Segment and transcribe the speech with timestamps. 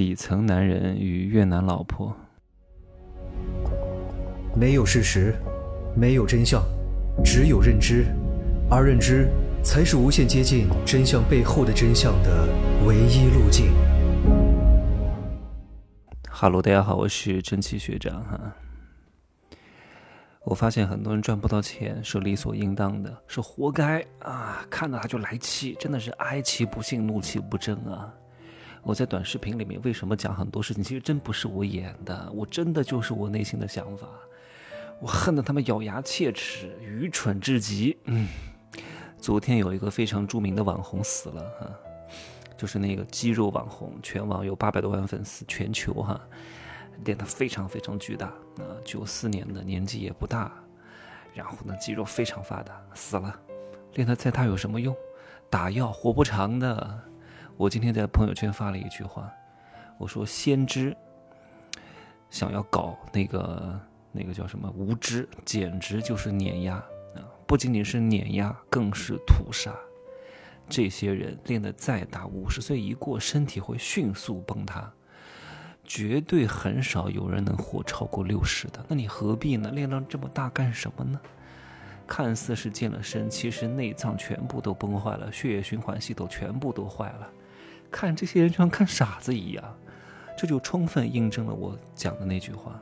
[0.00, 2.16] 底层男人与越南老婆。
[4.56, 5.34] 没有事实，
[5.94, 6.62] 没有真相，
[7.22, 8.06] 只有认知，
[8.70, 9.28] 而认知
[9.62, 12.48] 才是无限接近真相背后的真相的
[12.86, 13.74] 唯一路径。
[16.30, 18.40] 哈喽，大家好，我是蒸汽学长哈。
[20.46, 24.64] 我发现很多人赚不到钱是理所应当的，是活该啊！
[24.70, 28.10] 看到他就来气，真的是哀其不幸，怒其不争啊！
[28.82, 34.06] 我在短视频里面为什么讲很多事情，其实真不是我演的，我真的就是我内心的想法。
[35.00, 37.96] 我恨得他们咬牙切齿，愚蠢至极。
[38.04, 38.28] 嗯，
[39.18, 41.70] 昨天有一个非常著名的网红死了哈，
[42.56, 46.20] 就是那个肌肉网红，全网有八百多万粉丝，全球哈。
[47.04, 48.26] 练得非常非常巨大，
[48.58, 50.52] 啊，九四年的年纪也不大，
[51.32, 53.34] 然后呢，肌肉非常发达，死了，
[53.94, 54.94] 练得再大有什么用？
[55.48, 57.09] 打药活不长的。
[57.60, 59.30] 我今天在朋友圈发了一句话，
[59.98, 60.96] 我说：先知
[62.30, 63.78] 想要搞那个
[64.12, 67.20] 那个叫什么无知，简直就是碾压啊！
[67.46, 69.74] 不仅仅是碾压，更是屠杀。
[70.70, 74.90] 这些人练得再大，五十岁一过，身体会迅速崩塌。
[75.84, 79.70] 绝对很少有人能活超过六十的，那你何必呢？
[79.70, 81.20] 练到这么大干什么呢？
[82.06, 87.28] 看似是健了身，其实内脏全部都崩坏了，血液循环系统全部都坏了。
[87.90, 89.64] 看这些人就像看傻子一样，
[90.38, 92.80] 这就充分印证了我讲的那句话：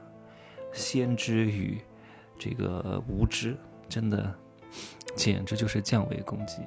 [0.73, 1.79] 先知与
[2.39, 3.57] 这个无知，
[3.89, 4.35] 真的
[5.17, 6.59] 简直就是降维攻击。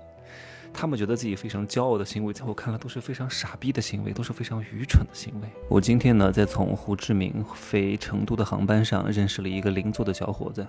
[0.73, 5.47] 他们觉得自己非常骄傲的行为，在我看来都是非常傻逼的行为，都是非常愚蠢的行为。
[5.67, 10.65] 我今天呢，在从胡志明飞成都的航班上，认识了一个邻座的小伙子。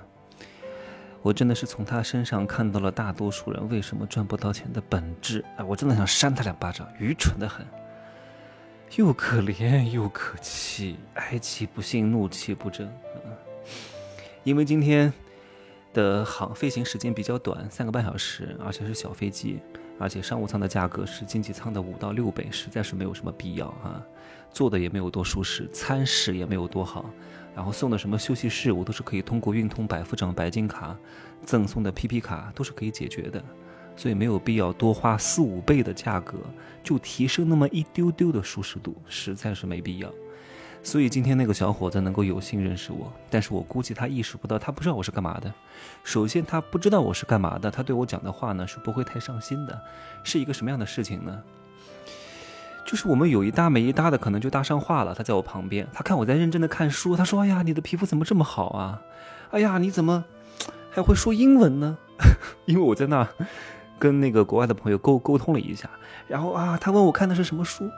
[1.23, 5.45] 我真的是从他身上看到了大多数人为什么赚不到钱的本质。
[5.57, 7.65] 哎，我真的想扇他两巴掌，愚蠢的很，
[8.97, 12.93] 又可怜又可气，哀其不幸，怒其不争。
[14.43, 15.13] 因为今天
[15.95, 19.61] 的航飞行时间比较短，三个半小时，而且是小飞机。
[20.01, 24.03] 而且商务舱的价格是经济舱的五到六倍，实在是没有什么必要哈。
[24.51, 27.09] 坐的也没有多舒适，餐食也没有多好，
[27.55, 30.97] 然后送的什么休息室，我都是可以通过运通百夫长白金卡
[31.45, 33.43] 赠送的 PP 卡都是可以解决的，
[33.97, 36.39] 所以没有必要多花四五倍的价格
[36.83, 40.11] 就提升那么一丢丢的舒适度，实在是没必要。
[40.85, 45.53] 所以今天那个小伙子能够有幸认识我，但是我估计他意识不到，他不知道我是干嘛的。
[46.03, 49.81] 首先，他不知道我是干嘛的，他对我讲的话呢是不会太上心的。
[50.25, 51.41] 是一个什么样的事情呢？
[52.93, 55.15] 就是我们有一搭没一搭的，可能就搭上话了。
[55.15, 59.01] 他在我旁边，他看我在认真的看书，他说：“哎呀，你的皮肤怎么这么好啊？
[59.51, 60.23] 哎呀，你怎么
[60.91, 61.97] 还会说英文呢？”
[62.67, 63.27] 因为我在那
[63.99, 65.89] 跟那个国外的朋友沟沟通了一下，
[66.29, 67.91] 然后啊，他问我看的是什么书，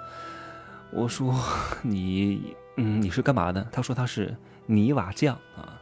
[0.92, 1.34] 我说
[1.82, 3.66] ：“你。”嗯，你是干嘛的？
[3.72, 4.32] 他说他是
[4.66, 5.74] 泥瓦匠啊，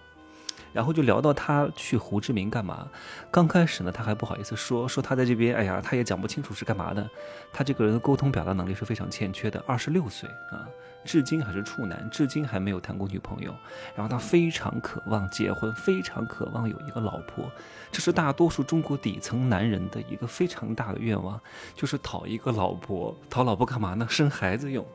[0.73, 2.89] 然后就聊到他去胡志明干嘛。
[3.31, 7.09] 刚开始呢，他还不好意思说，说他在这边，哎呀，他也讲不清楚是干嘛的。
[7.53, 9.63] 他这个人的沟通表达能力是非常欠缺的。
[9.67, 10.67] 二十六岁啊，
[11.05, 13.55] 至今还是处男，至今还没有谈过女朋友。
[13.95, 17.51] 然后他非常渴望结婚，非常渴望有一个老婆，
[17.91, 21.41] 这是大多数中国底层男人的一个非常大的愿望，
[21.75, 23.15] 就是讨一个老婆。
[23.29, 24.07] 讨老婆干嘛呢？
[24.09, 24.87] 生孩子用。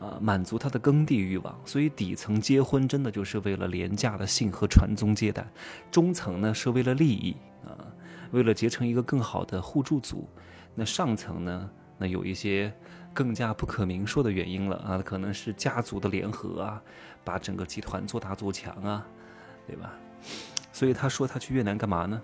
[0.00, 5.46] 啊，满足他的耕地欲望，所以底层结婚真的就是为了廉价的性和传宗接代，
[5.90, 7.76] 中层呢是为了利益啊，
[8.30, 10.26] 为了结成一个更好的互助组，
[10.74, 12.72] 那上层呢，那有一些
[13.12, 16.82] 更加不可明说的原因了啊，可能是家族的联合啊，
[17.22, 19.06] 把整个集团做大做强啊，
[19.66, 19.92] 对吧？
[20.72, 22.20] 所以他说他去越南干嘛呢？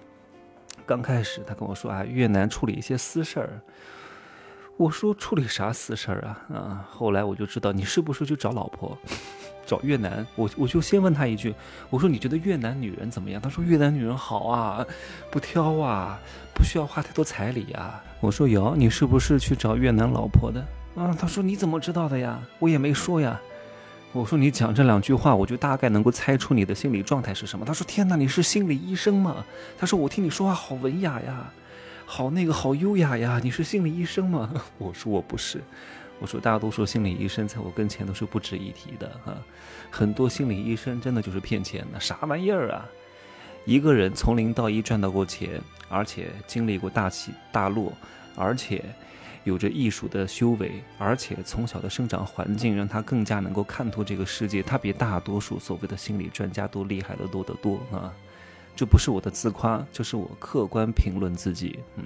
[0.87, 3.61] 刚开始他跟我说啊，越南处理一些私事儿。
[4.77, 6.89] 我说处理啥私事儿啊啊！
[6.91, 8.97] 后来我就知道你是不是去找老婆，
[9.67, 10.27] 找越南？
[10.35, 11.55] 我我就先问他一句，
[11.89, 13.41] 我说你觉得越南女人怎么样？
[13.41, 14.87] 他说越南女人好啊，
[15.31, 16.19] 不挑啊，
[16.55, 18.03] 不需要花太多彩礼啊。
[18.21, 20.61] 我说有，你是不是去找越南老婆的？
[20.95, 22.39] 啊，他说你怎么知道的呀？
[22.59, 23.41] 我也没说呀。
[24.13, 27.65] 我说你讲这两句话，我就大概能够猜出你的心理状态是什么。
[27.65, 29.45] 他说天哪，你是心理医生吗？
[29.79, 31.51] 他说我听你说话好文雅呀。
[32.09, 33.41] 好那个好优雅呀！
[33.43, 34.55] 你是心理医生吗？
[34.79, 35.61] 我说我不是，
[36.21, 39.37] 我说大多数心理医生在我跟前都是不值一提的哈，
[39.91, 42.87] 很多心理医生真的就是骗钱的，啥玩意儿啊？
[43.65, 47.93] 一个人从零到一赚到过钱，而且经历过大起大落，
[48.37, 48.85] 而且
[49.43, 58.15] 有着艺术的修为，而且从小的生长环境让他更加能够看透这个世界，他比大多数所谓的心理专家都厉害的多得多啊！
[58.77, 61.81] 这不是我的自夸，就是我客观评论自己。
[61.97, 62.05] 嗯，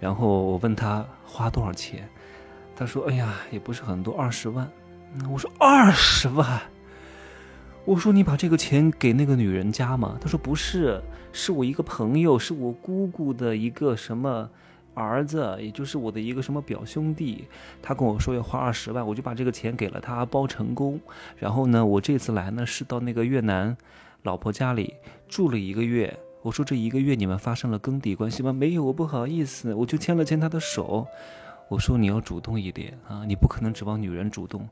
[0.00, 2.08] 然后我问他花多少钱，
[2.76, 4.70] 他说：“哎呀，也不是很多，二十万。”
[5.28, 6.62] 我说二十万。
[7.84, 10.16] 我说你把这个钱给那个女人家吗？
[10.20, 11.02] 他说不是，
[11.32, 14.48] 是我一个朋友，是我姑姑的一个什么
[14.92, 17.46] 儿子，也就是我的一个什么表兄弟。
[17.80, 21.00] 他跟我说要花二十万，我就把这个钱给了他，包成功。
[21.38, 23.74] 然后呢，我这次来呢是到那个越南
[24.22, 24.94] 老婆家里
[25.28, 26.18] 住了一个月。
[26.42, 28.52] 我说这一个月你们发生了耕地关系吗？
[28.52, 31.06] 没有，我不好意思，我就牵了牵她的手。
[31.68, 34.66] 我说你要主动一点啊，你不可能指望女人主动。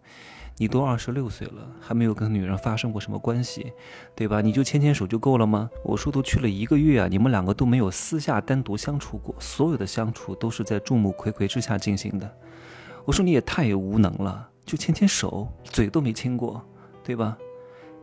[0.59, 3.73] 你都二十六岁了，还没有跟女人发生过什么关系，
[4.15, 4.41] 对吧？
[4.41, 5.69] 你就牵牵手就够了吗？
[5.85, 12.35] 我说都去了一个月啊，你们两个都没有私下单独相处过，所有的相处都是在众目睽睽之下进行的。
[13.05, 16.65] 我说你也太无能了，就牵牵手，嘴都没亲过，
[17.05, 17.37] 对吧？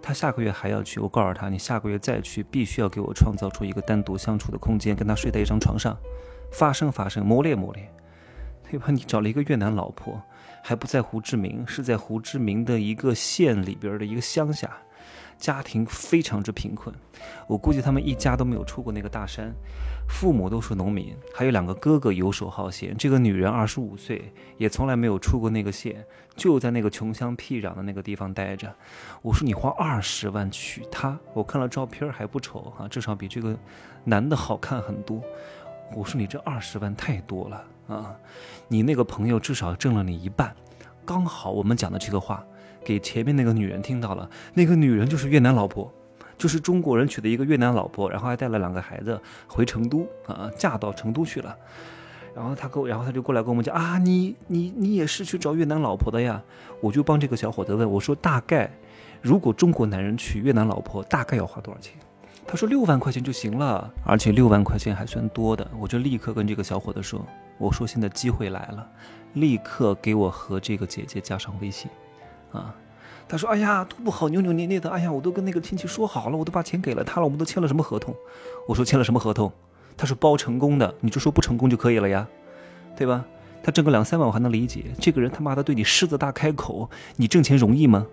[0.03, 5.97] 他下个月还要去，我告诉他，你下个月再去，必须要给我创造出一个单独相处的空间，跟他睡在一张床上，
[6.51, 7.89] 发生发生，磨练磨练，
[8.69, 8.87] 对吧？
[8.89, 10.21] 你找了一个越南老婆。
[10.65, 14.77] 还不在胡志明，是在胡志明的一个县里边的一个乡下，
[15.43, 16.95] 家庭非常之贫困。
[17.47, 19.53] 我估计他们一家都没有出过那个大山，
[20.07, 22.95] 父母都是农民，还有两个哥哥游手好闲。
[22.95, 26.01] 这个女人二十五岁，也从来没有出过那个县，
[26.37, 28.73] 就在那个穷乡僻壤的那个地方待着。
[29.21, 33.53] 我说你花二十万娶她，我看了照片还不丑啊，至少比这个
[34.05, 35.21] 男的好看很多。
[35.93, 37.61] 我说你这二十万太多了。
[37.89, 38.15] 啊，
[38.69, 40.55] 你那个朋友至少挣了你一半，
[41.03, 42.45] 刚好我们讲的这个话
[42.83, 44.29] 给前面那个女人听到了。
[44.53, 45.91] 那个女人就是越南老婆，
[46.37, 51.55] 就是中国人娶的一个越南老婆，然后还带了两个孩子回成都啊，嫁到成都去了。
[52.35, 56.41] 然后他跟，然后他就过来跟我们讲啊，你你你也是去找越南老婆的呀？
[56.81, 58.71] 我就帮这个小伙子问，我说大概
[59.21, 61.93] 如果中国男人娶越南老婆，大概要花多少钱？
[62.45, 65.65] 他说六万块钱就行了，而且六万块钱还算多的。
[65.79, 67.25] 我就立刻跟这个小伙子说
[67.57, 68.85] ：“我说现在机会来了，
[69.33, 71.89] 立刻给我和这个姐姐加上微信。”
[72.53, 72.73] 啊，
[73.27, 74.89] 他说：“哎呀，都不好，扭扭捏捏的。
[74.89, 78.15] 哎呀，我都跟那个亲戚说好了，我都把钱给了他了，我们都签了什么合同？”
[78.67, 79.51] 我说：“签了什么合同？”
[79.97, 82.27] 他说：“包成功的，你就说不成功就可以了呀，
[82.95, 83.25] 对吧？
[83.63, 88.05] 他挣个两三万我还能理解，这个人他妈的对你狮子大开口，你挣钱容易吗？”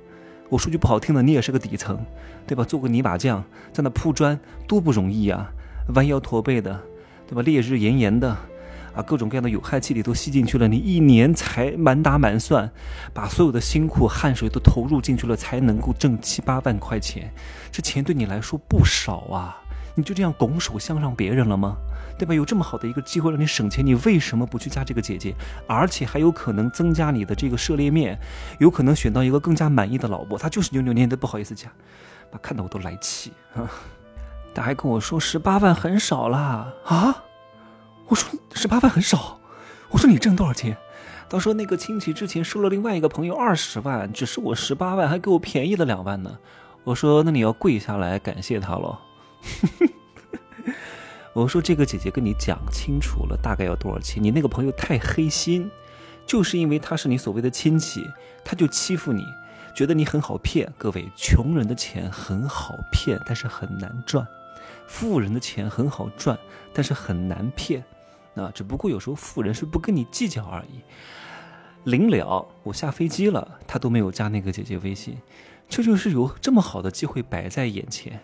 [0.49, 1.99] 我说句不好听的，你也是个底层，
[2.47, 2.65] 对吧？
[2.65, 5.49] 做个泥瓦匠，在那铺砖多不容易呀，
[5.95, 6.81] 弯腰驼背的，
[7.29, 7.43] 对吧？
[7.43, 8.37] 烈日炎炎的，
[8.95, 12.71] 啊，各种各样的有害气体都吸进去了，你一年才满打满算，
[13.13, 17.33] 把所有的辛苦汗水都投入进去了，才能够挣七八万块钱，
[17.71, 19.57] 这钱对你来说不少啊。
[19.97, 21.77] 你就这样拱手相让别人了吗？
[22.17, 22.33] 对吧？
[22.33, 25.35] 有这么好的一个机会让你省钱，你为什么不去加这个姐姐？
[25.67, 28.19] 而且还有可能增加你的这个涉猎面，
[28.61, 30.39] 有可能选到一个更加满意的老婆。
[30.39, 31.69] 他就是扭扭捏捏的，不好意思加，
[32.31, 33.69] 把看到我都来气啊！
[34.55, 37.25] 他还跟我说十八万很少啦啊！
[38.11, 39.41] 我说十八万很少，
[39.89, 40.77] 我说你挣多少钱？
[41.29, 46.39] 他说那个亲戚之前收了另外一个朋友二十万，只是我十八万，还给我便宜了两万呢。
[46.83, 48.99] 我说那你要跪下来感谢他喽。
[51.33, 54.21] 我说这个姐姐跟你讲清楚了，大概要多少钱？
[54.21, 55.71] 你那个朋友太黑心，
[56.27, 58.05] 就是因为他是你所谓的亲戚，
[58.45, 59.25] 他就欺负你，
[59.73, 60.71] 觉得你很好骗。
[60.77, 64.25] 各位，穷人的钱很好骗，但是很难赚；
[64.89, 66.37] 富人的钱很好赚，
[66.75, 67.85] 但是很难骗。
[68.41, 70.81] 啊，只不过有时候富人是不跟你计较而已。
[71.85, 75.19] 临了，我下飞机了，他都没有加那个姐姐微信，
[75.69, 78.21] 这就是有这么好的机会摆在眼前。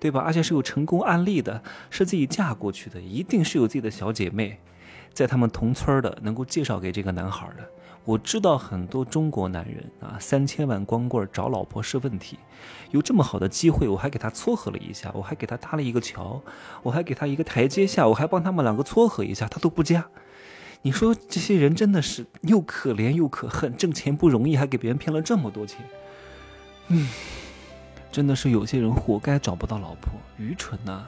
[0.00, 0.18] 对吧？
[0.18, 4.58] 而且是有成功案例的，是自己嫁过去的，一定是有自己的小姐妹，
[5.12, 7.70] 在他们同村的，能够介绍给这个男孩的。
[8.04, 12.38] 我知道很多中国男人啊，三千万光棍找老婆是问题，
[12.90, 16.42] 有这么好的机会，我还给他撮合了一下，我还给他搭了一个桥，
[16.82, 20.06] 我还给他一个台阶下，我还帮他们两个撮合一下，他都不加。
[20.82, 25.78] 你说这些人真的是又可怜又可恨，挣钱不容易，还给别人骗了这么多钱，
[26.88, 27.08] 嗯。
[28.10, 31.02] 真的是有些人活该找不到老婆，愚蠢呐！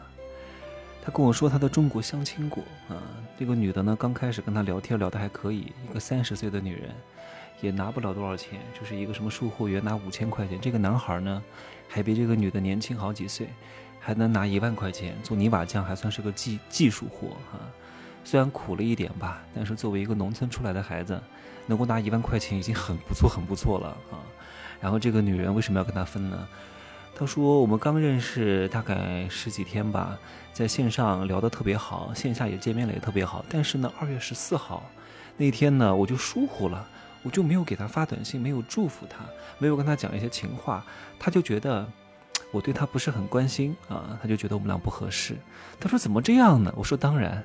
[1.04, 2.96] 他跟我说他在中国相亲过啊，
[3.38, 6.90] 这个女的呢，刚开始跟他聊天聊得还可以，一个三十岁的女人，
[7.60, 11.42] 也拿不了多少钱，就是一个什么售货员拿五千块钱，这个男孩呢，
[11.88, 13.48] 还比这个女的年轻好几岁，
[14.00, 17.60] 还能拿一万块钱做泥瓦匠，还算是个技技术活啊，
[18.24, 21.20] 虽然苦了一点吧，但是作为一个农村出来的孩子，
[21.66, 24.24] 能够拿一万块钱已经很不错很不错了啊。
[24.80, 26.48] 然后这个女人为什么要跟他分呢？
[27.16, 30.18] 他说：“我们刚认识大概十几天吧，
[30.52, 33.44] 在线上聊得特别好，线下也见面了也特别好。
[33.48, 34.82] 但是呢，二月十四号
[35.36, 36.88] 那天呢，我就疏忽了，
[37.22, 39.24] 我就没有给他发短信，没有祝福他，
[39.58, 40.84] 没有跟他讲一些情话。
[41.16, 41.86] 他就觉得
[42.50, 45.36] 我对他不是很关心啊，他就觉得我们俩不合适。
[45.78, 46.74] 他说怎么这样呢？
[46.76, 47.44] 我说当然，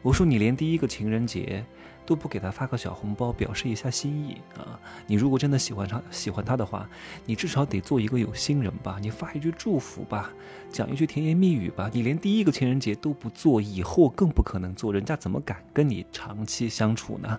[0.00, 1.62] 我说你连第一个情人节
[2.06, 4.78] 都不给他发个小红包，表示一下心意啊！
[5.06, 6.88] 你如果真的喜欢他，喜欢他的话，
[7.24, 10.30] 你至少得做一个有心人吧，你发一句祝福吧，
[10.70, 11.90] 讲一句甜言蜜语吧。
[11.92, 17.38] 你连第一个情人节都不做，以后更不可能做，人家怎么敢跟你长期相处呢？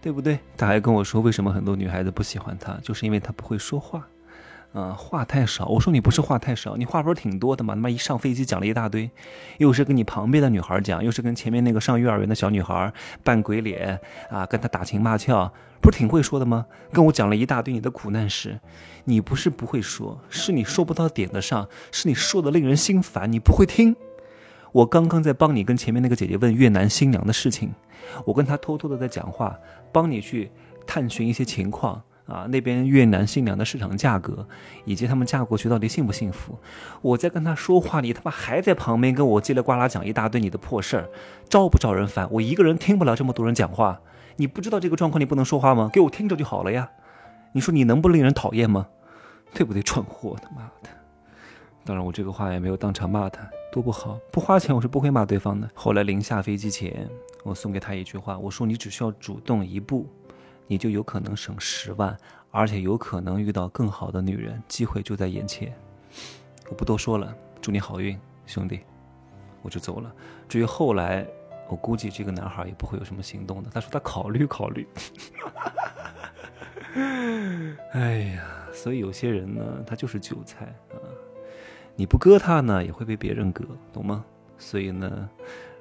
[0.00, 0.38] 对不对？
[0.56, 4.06] 他还跟我说，为什么很多女孩子不喜欢他，就是因为他不会说话。
[4.74, 5.66] 嗯，话太少。
[5.66, 7.74] 我说你不是话太少，你话不是挺多的吗？
[7.74, 9.10] 他妈一上飞机讲了一大堆，
[9.58, 14.00] 又是跟你旁边的女孩讲，又是跟前面那个上幼儿园的小女孩扮鬼脸
[14.30, 15.52] 啊，跟他打情骂俏，
[15.82, 16.64] 不是挺会说的吗？
[16.90, 18.58] 跟我讲了一大堆你的苦难史。
[19.04, 23.94] 你不是不会说，是你说不到点子上，是你说的令人心烦，你不会听。
[24.70, 27.74] 我刚刚在帮你跟前面那个姐姐问越南新娘的事情，
[28.24, 29.58] 我跟她偷偷的在讲话，
[29.92, 30.50] 帮你去
[30.86, 32.02] 探寻一些情况。
[32.26, 34.46] 啊，那边越南新娘的市场价格，
[34.84, 36.58] 以及他们嫁过去到底幸不幸福？
[37.00, 41.08] 我在跟他说话，你他妈还在旁边跟我叽里呱啦讲一大堆你的破事儿，
[41.48, 42.28] 招不招人烦？
[42.30, 44.00] 我一个人听不了这么多人讲话，
[44.36, 45.90] 你不知道这个状况你不能说话吗？
[45.92, 46.88] 给我听着就好了呀！
[47.52, 48.86] 你说你能不令人讨厌吗？
[49.52, 49.82] 对不对？
[49.82, 50.88] 蠢货，他妈的！
[51.84, 55.68] 当然我这个话也没有当场骂他，多不好，不花钱我是不会骂对方的。
[55.74, 57.06] 后来临下飞机前，
[57.42, 60.08] 我送给他一句话，我说你只需要主动一步。
[60.66, 62.16] 你就有可能省十万，
[62.50, 65.74] 而且有可能遇到更好的女人，机会就在眼前。
[66.68, 68.80] 我不多说了，祝你好运，兄弟，
[69.62, 70.12] 我就走了。
[70.48, 71.26] 至于后来，
[71.68, 73.70] 我估计这个男孩也不会有什么行动的。
[73.70, 74.88] 他说他考虑考虑。
[77.92, 80.96] 哎呀，所以有些人呢，他就是韭菜啊，
[81.96, 84.24] 你不割他呢，也会被别人割，懂吗？
[84.58, 85.28] 所以呢，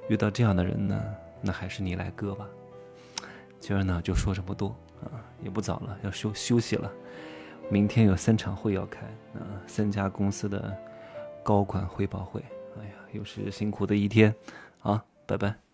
[0.08, 1.02] 遇到这样的人呢，
[1.42, 2.48] 那还是你来割吧。
[3.62, 6.92] 今儿呢就说这么多啊，也不早了，要休休息了。
[7.70, 10.76] 明天有三场会要开啊，三家公司的
[11.44, 12.44] 高管汇报会。
[12.80, 14.34] 哎呀，又是辛苦的一天，
[14.82, 15.71] 啊，拜拜。